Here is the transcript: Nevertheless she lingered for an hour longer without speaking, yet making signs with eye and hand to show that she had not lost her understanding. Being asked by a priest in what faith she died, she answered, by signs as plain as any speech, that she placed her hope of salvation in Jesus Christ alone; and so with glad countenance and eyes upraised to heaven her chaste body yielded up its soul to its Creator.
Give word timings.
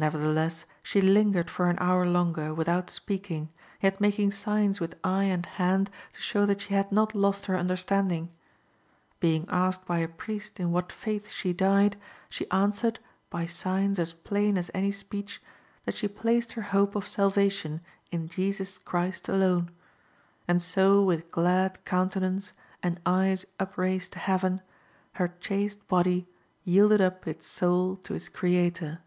Nevertheless 0.00 0.64
she 0.82 0.98
lingered 1.02 1.50
for 1.50 1.68
an 1.68 1.76
hour 1.78 2.06
longer 2.06 2.54
without 2.54 2.88
speaking, 2.88 3.50
yet 3.82 4.00
making 4.00 4.30
signs 4.30 4.80
with 4.80 4.94
eye 5.04 5.24
and 5.24 5.44
hand 5.44 5.90
to 6.14 6.20
show 6.22 6.46
that 6.46 6.62
she 6.62 6.72
had 6.72 6.90
not 6.90 7.14
lost 7.14 7.44
her 7.44 7.54
understanding. 7.58 8.30
Being 9.20 9.44
asked 9.50 9.84
by 9.84 9.98
a 9.98 10.08
priest 10.08 10.58
in 10.58 10.72
what 10.72 10.90
faith 10.90 11.28
she 11.28 11.52
died, 11.52 11.98
she 12.30 12.50
answered, 12.50 12.98
by 13.28 13.44
signs 13.44 13.98
as 13.98 14.14
plain 14.14 14.56
as 14.56 14.70
any 14.72 14.90
speech, 14.90 15.42
that 15.84 15.96
she 15.98 16.08
placed 16.08 16.52
her 16.52 16.62
hope 16.62 16.94
of 16.96 17.06
salvation 17.06 17.82
in 18.10 18.26
Jesus 18.26 18.78
Christ 18.78 19.28
alone; 19.28 19.70
and 20.48 20.62
so 20.62 21.04
with 21.04 21.30
glad 21.30 21.84
countenance 21.84 22.54
and 22.82 22.98
eyes 23.04 23.44
upraised 23.58 24.14
to 24.14 24.18
heaven 24.18 24.62
her 25.16 25.28
chaste 25.28 25.86
body 25.88 26.26
yielded 26.64 27.02
up 27.02 27.26
its 27.28 27.46
soul 27.46 27.96
to 27.96 28.14
its 28.14 28.30
Creator. 28.30 29.00